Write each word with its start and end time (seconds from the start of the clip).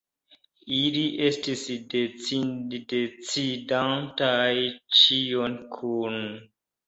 Ili 0.75 1.01
estis 1.25 1.65
decidantaj 1.91 4.51
ĉion 5.01 5.59
kune. 5.77 6.25